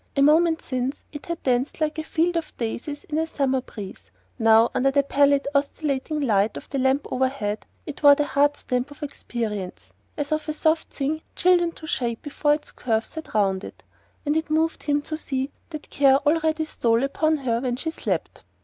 A 0.17 0.23
moment 0.23 0.63
since 0.63 1.03
it 1.11 1.27
had 1.27 1.43
danced 1.43 1.79
like 1.79 1.99
a 1.99 2.03
field 2.03 2.35
of 2.35 2.57
daisies 2.57 3.03
in 3.03 3.19
a 3.19 3.27
summer 3.27 3.61
breeze; 3.61 4.09
now, 4.39 4.71
under 4.73 4.89
the 4.89 5.03
pallid 5.03 5.47
oscillating 5.53 6.19
light 6.21 6.57
of 6.57 6.67
the 6.71 6.79
lamp 6.79 7.05
overhead, 7.11 7.67
it 7.85 8.01
wore 8.01 8.15
the 8.15 8.25
hard 8.25 8.57
stamp 8.57 8.89
of 8.89 9.03
experience, 9.03 9.93
as 10.17 10.31
of 10.31 10.49
a 10.49 10.53
soft 10.53 10.87
thing 10.91 11.21
chilled 11.35 11.61
into 11.61 11.85
shape 11.85 12.23
before 12.23 12.55
its 12.55 12.71
curves 12.71 13.13
had 13.13 13.35
rounded: 13.35 13.83
and 14.25 14.35
it 14.35 14.49
moved 14.49 14.81
him 14.81 15.03
to 15.03 15.15
see 15.15 15.51
that 15.69 15.91
care 15.91 16.17
already 16.27 16.65
stole 16.65 17.03
upon 17.03 17.37
her 17.37 17.59
when 17.59 17.75
she 17.75 17.91
slept. 17.91 18.41